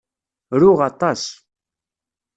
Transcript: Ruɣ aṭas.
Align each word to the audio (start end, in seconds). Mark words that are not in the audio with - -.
Ruɣ 0.61 0.79
aṭas. 0.89 1.23